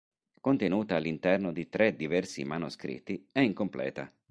[0.41, 4.11] Contenuta all'interno di tre diversi manoscritti, è incompleta.